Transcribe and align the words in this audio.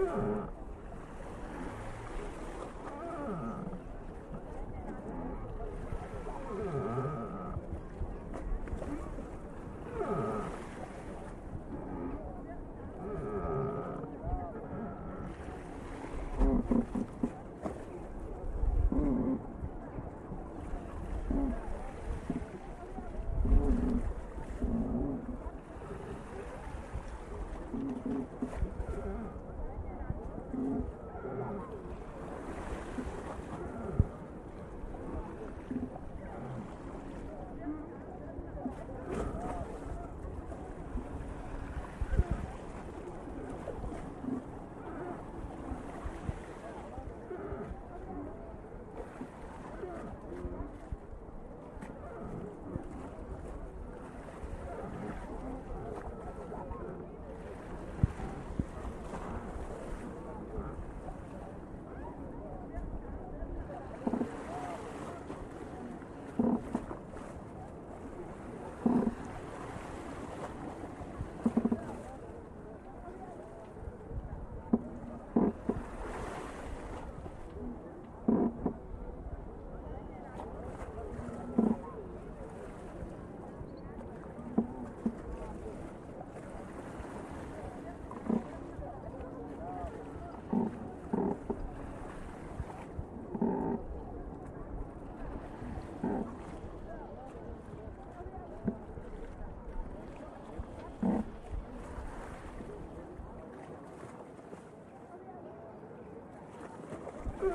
Yeah. 0.00 0.59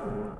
Yeah. 0.04 0.35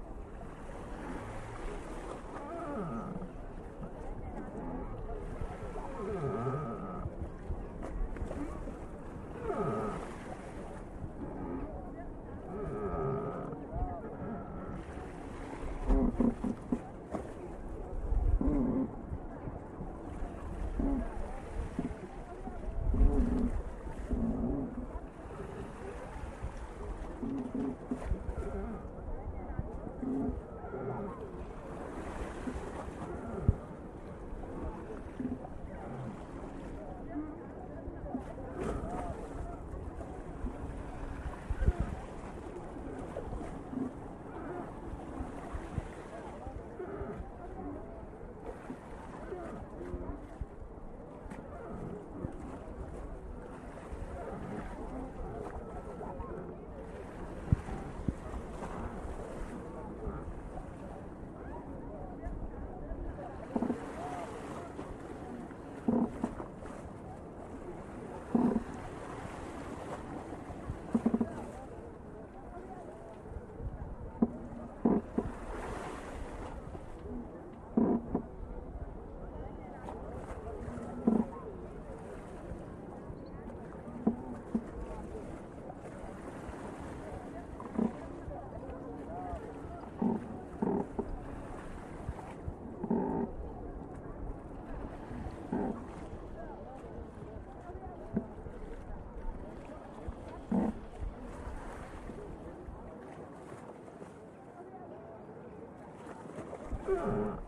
Yeah. 107.04 107.45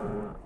Yeah. 0.00 0.37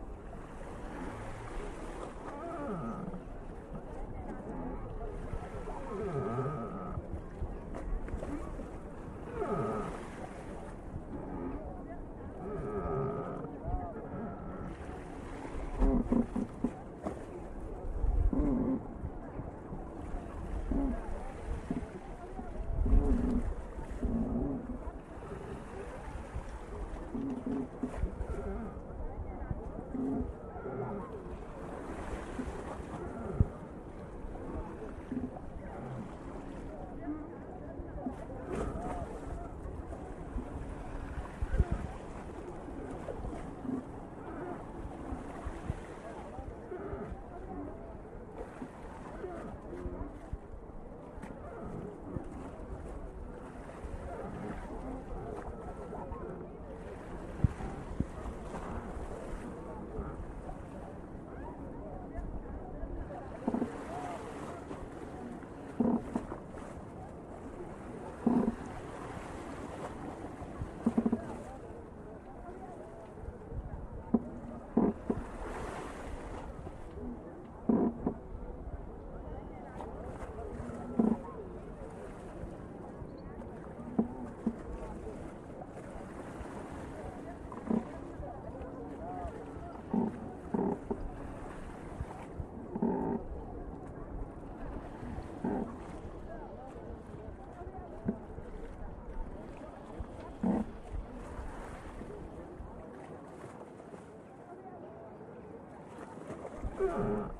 Mm-hmm. 106.82 107.31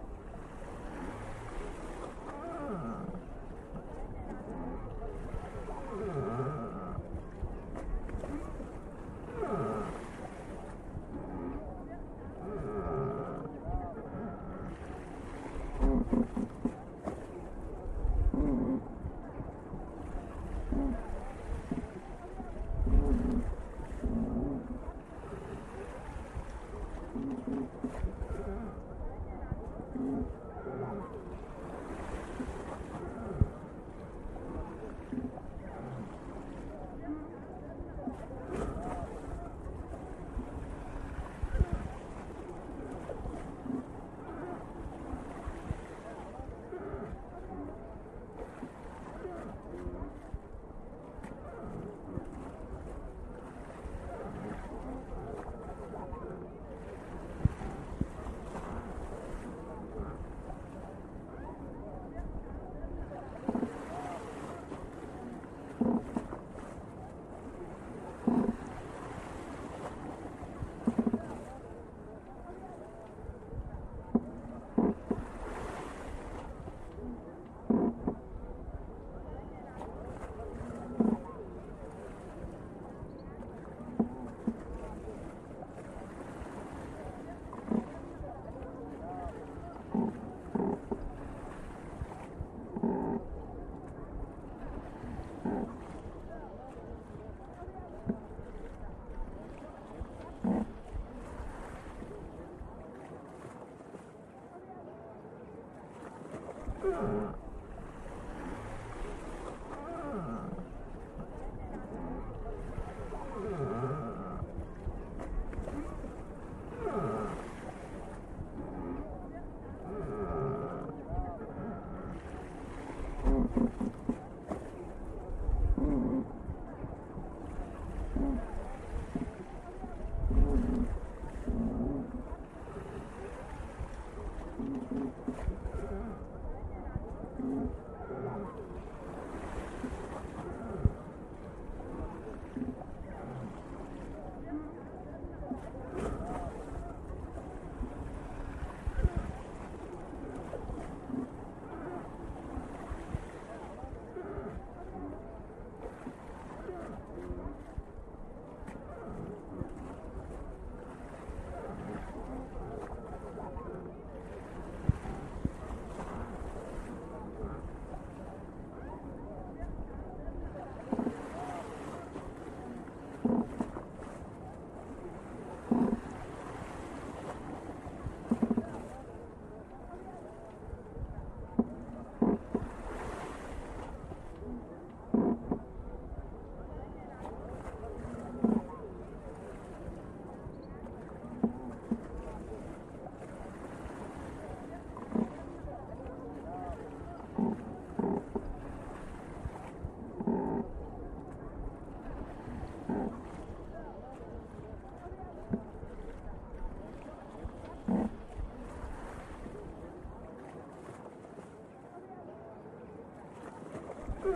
Ooh. 107.01 107.32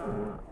Yeah. 0.05 0.46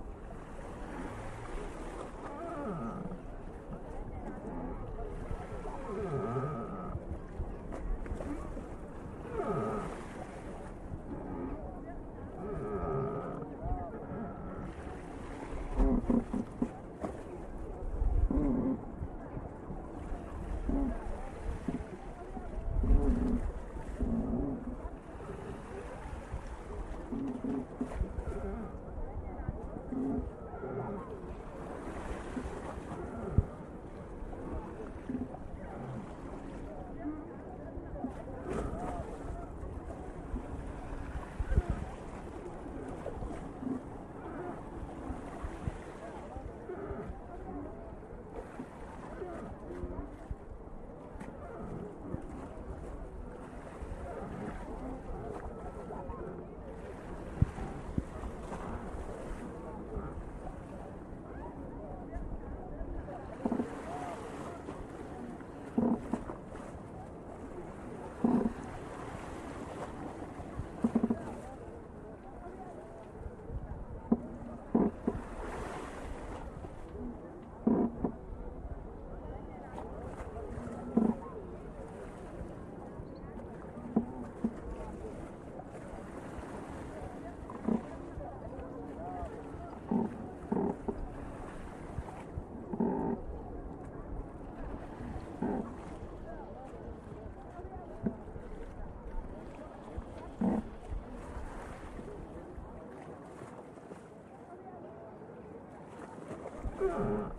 Mm-hmm. 106.84 107.33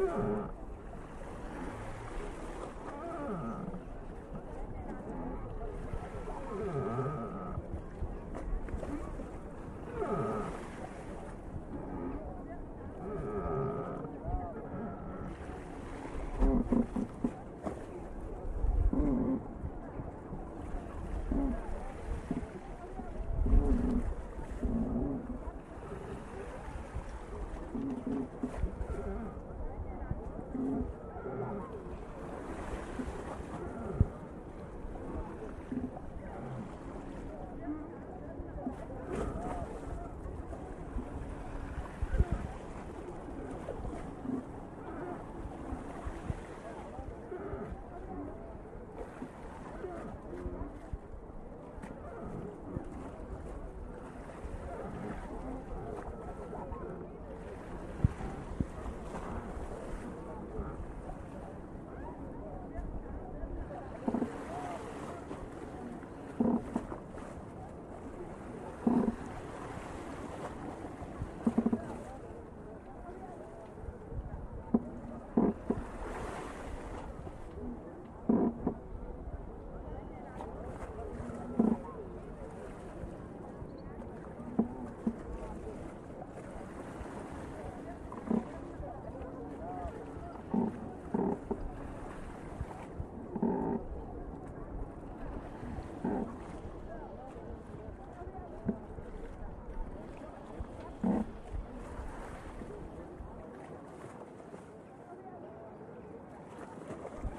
Oh. 0.00 0.47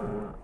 Yeah. 0.00 0.37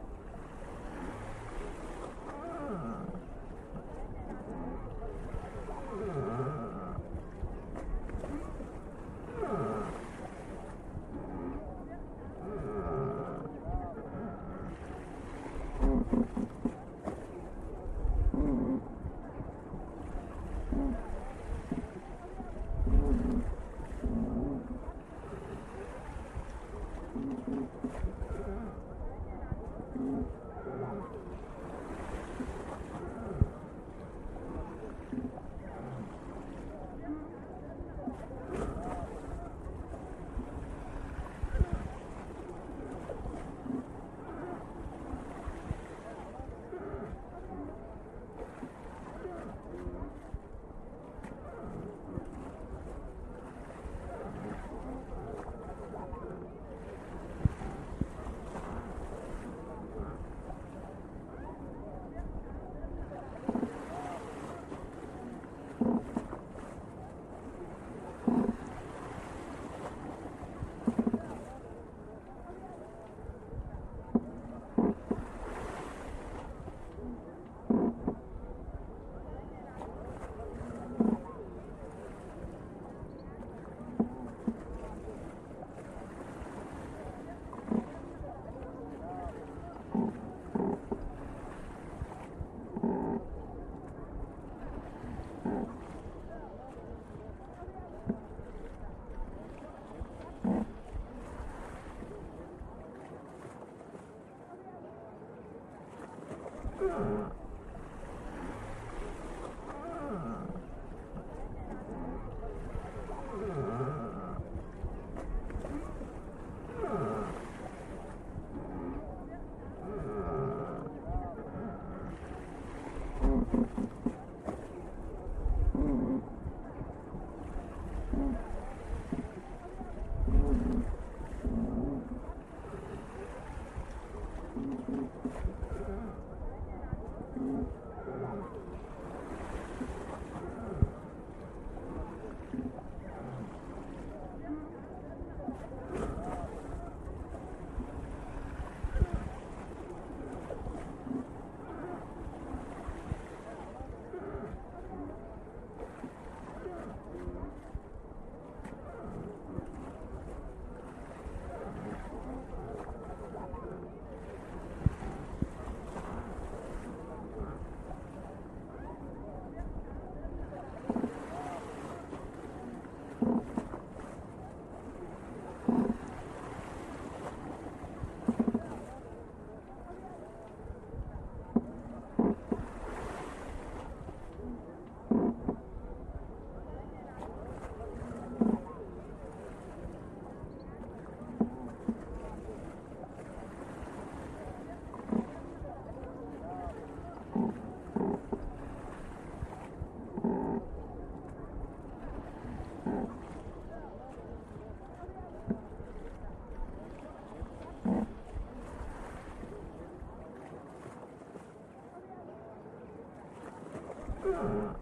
Oh. 214.44 214.73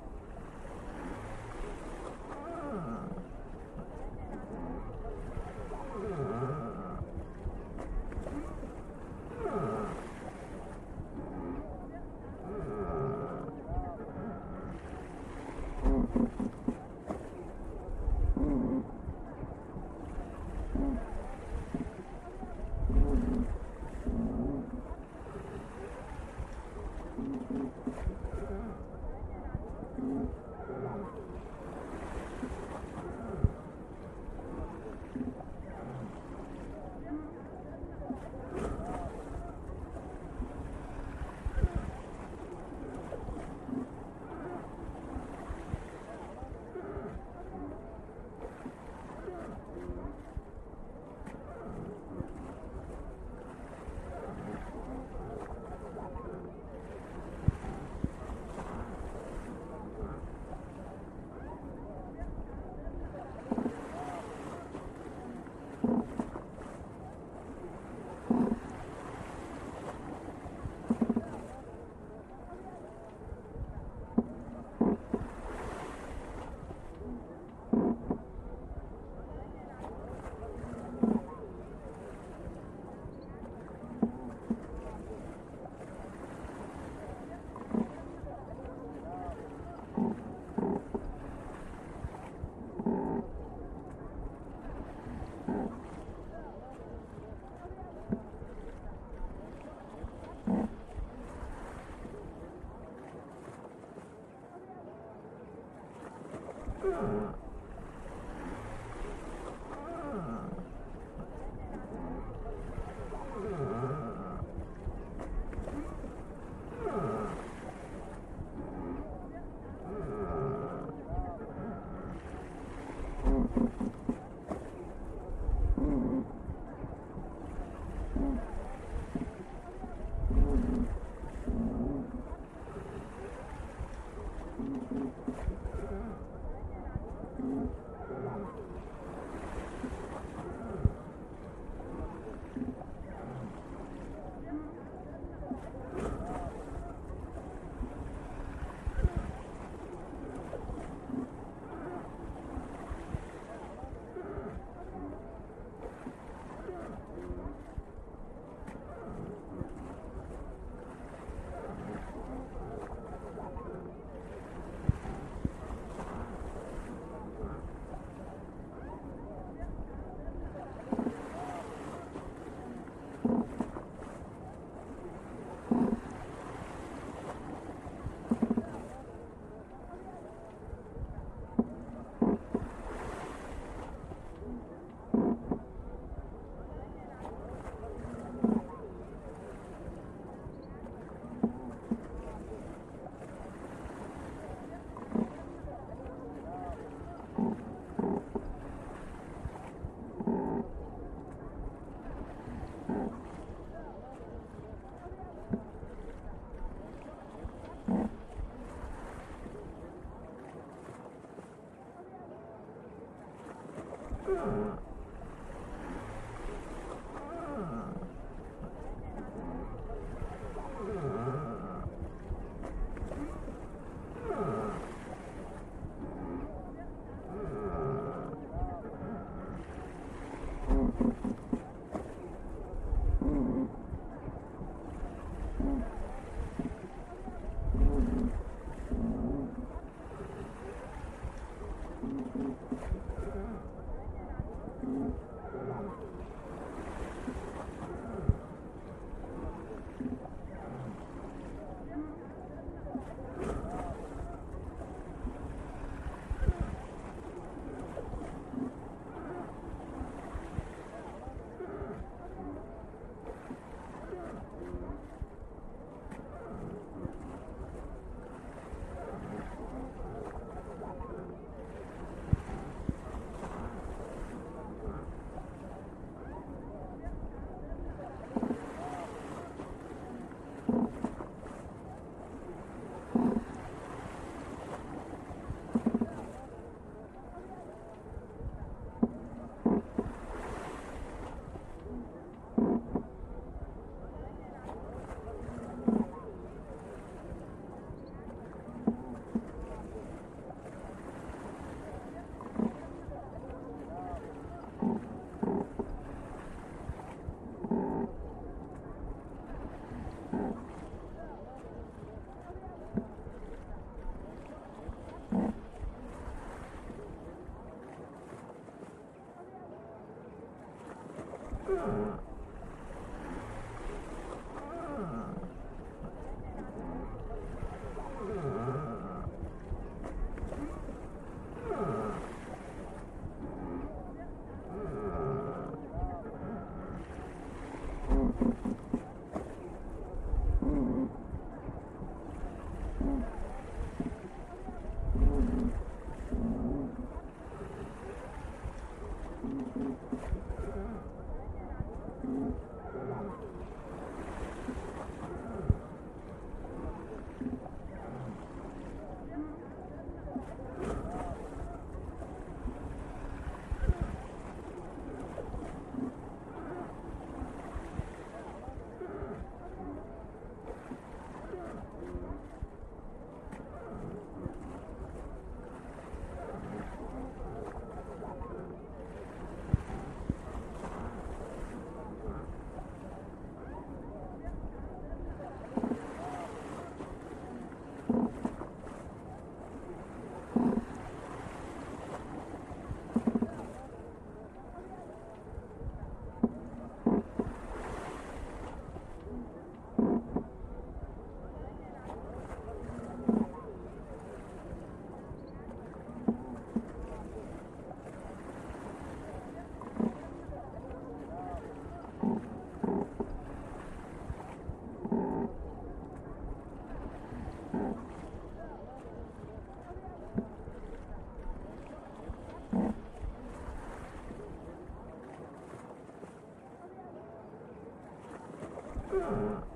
Yeah. 429.30 429.71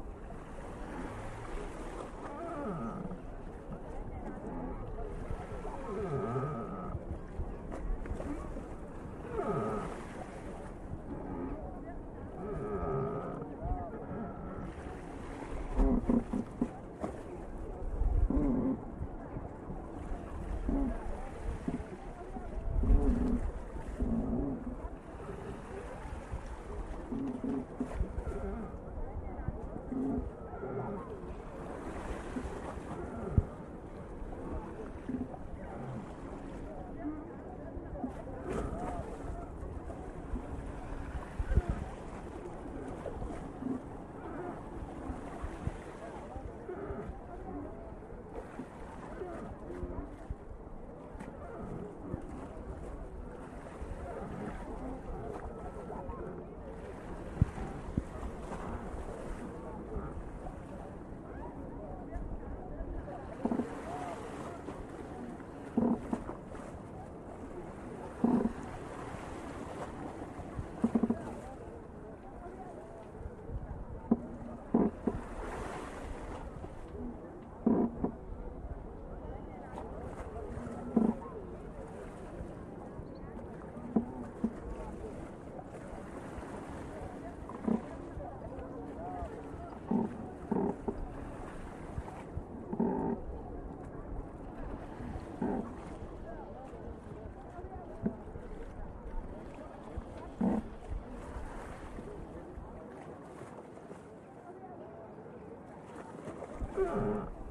Ugh. 106.79 107.46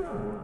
Yeah. 0.00 0.39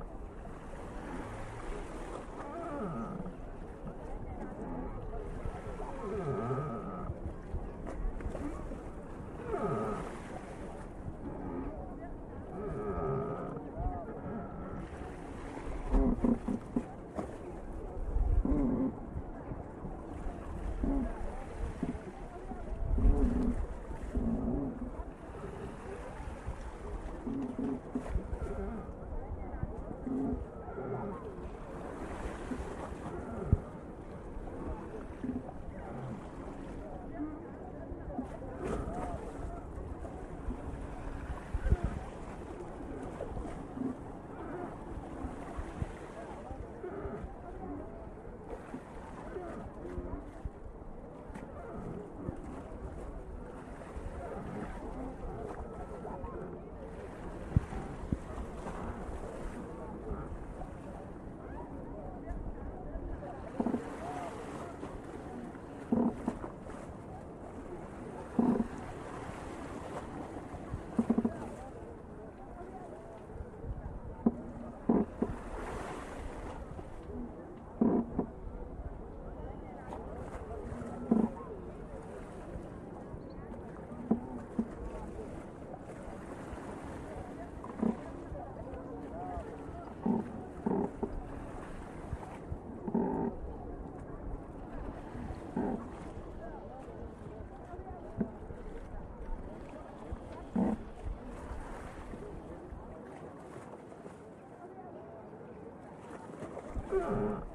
Yeah. 106.97 107.46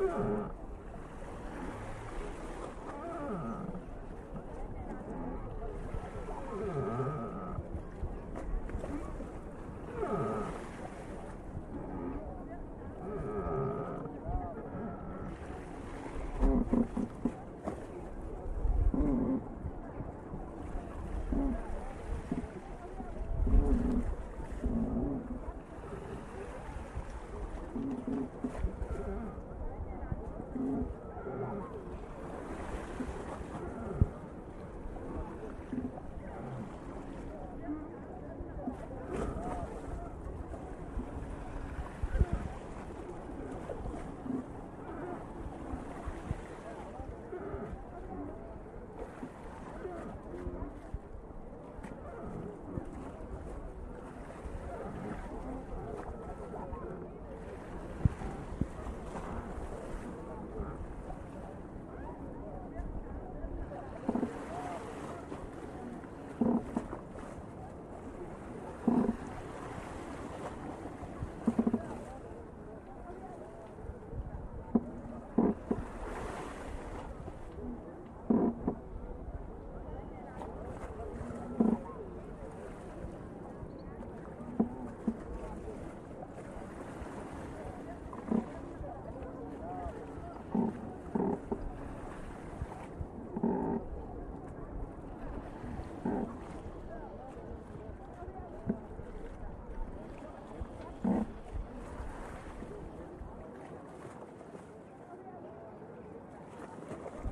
Mm-hmm. 0.00 0.49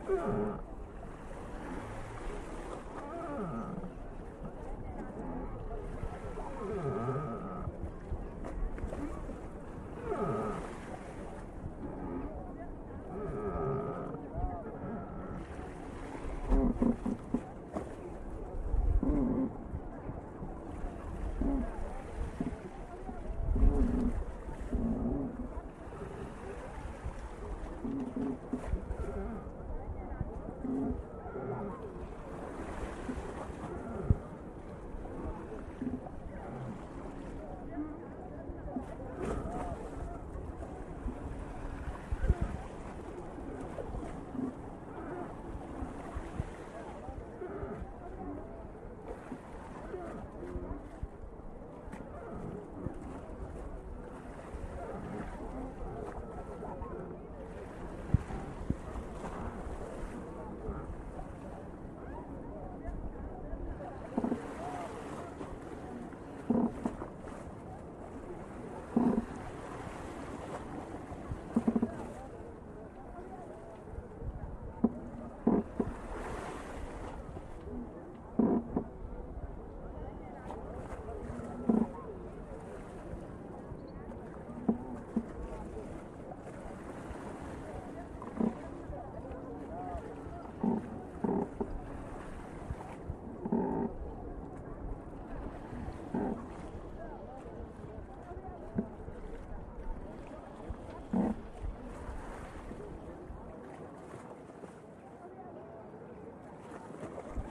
Ugh. 0.09 0.58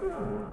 Yeah. 0.07 0.46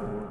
Yeah. 0.00 0.27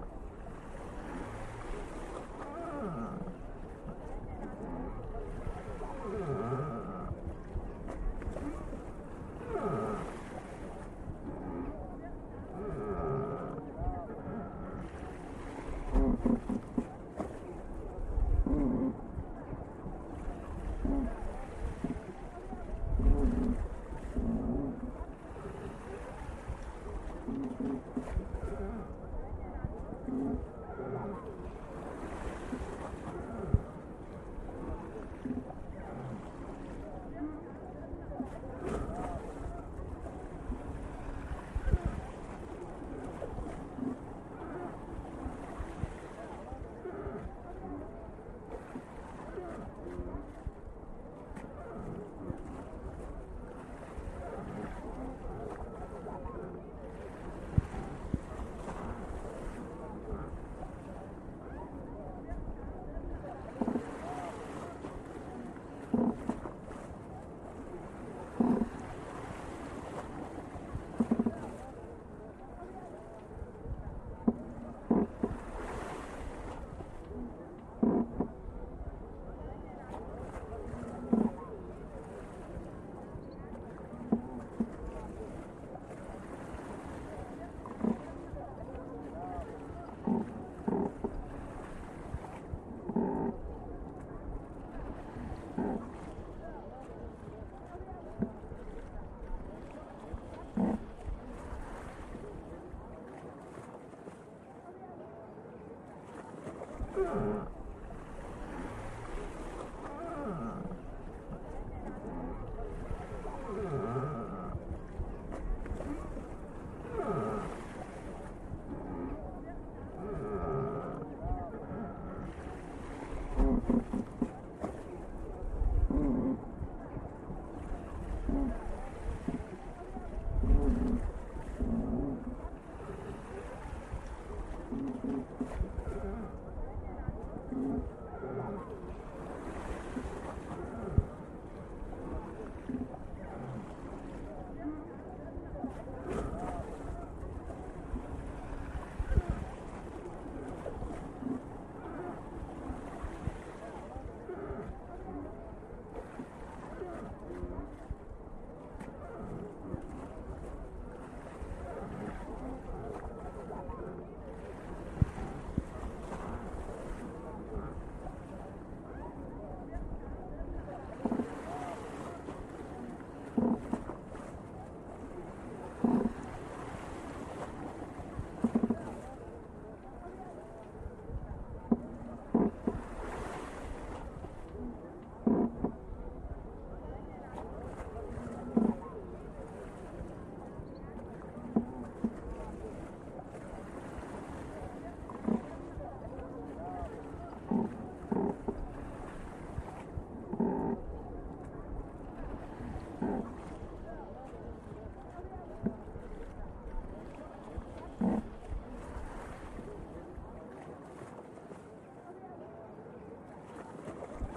Mm-hmm. 106.97 107.46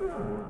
Mm-hmm. 0.00 0.49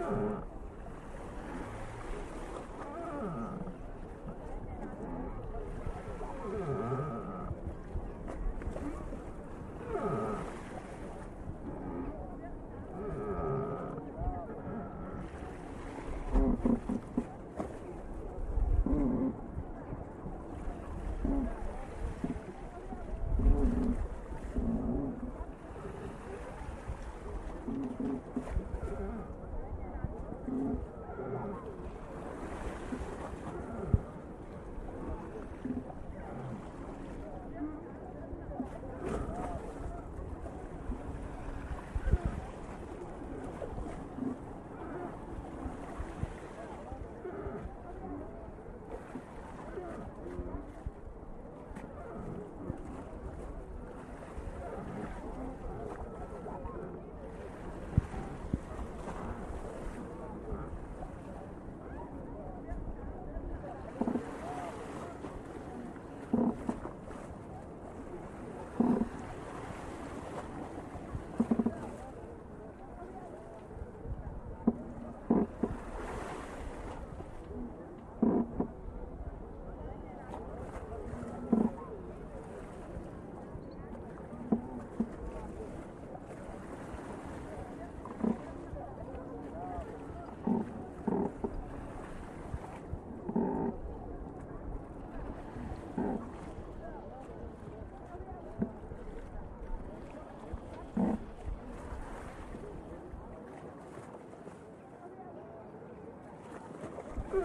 Oh. 0.00 0.37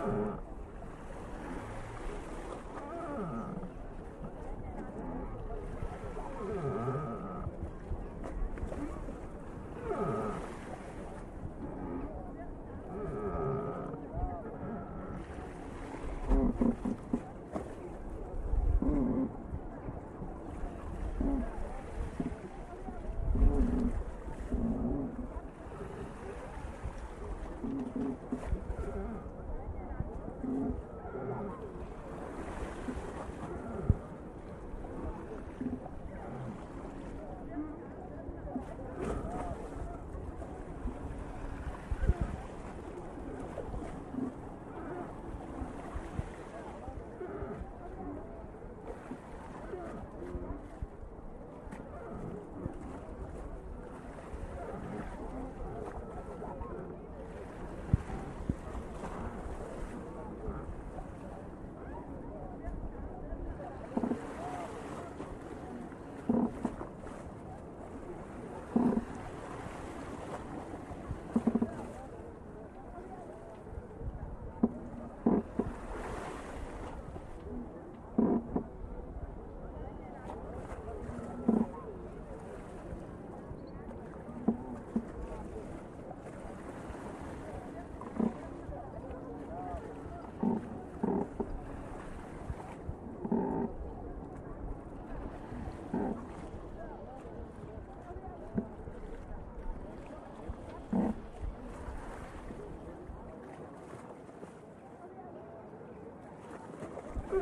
Yeah. 0.05 0.32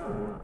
Yeah. 0.07 0.40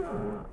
Mm-hmm. 0.00 0.49